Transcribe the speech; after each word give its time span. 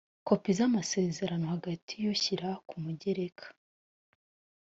kopi 0.27 0.49
z 0.57 0.59
amasezerano 0.67 1.45
hagati 1.53 1.93
y 2.03 2.07
ushyira 2.13 2.49
kumugereka 2.67 3.45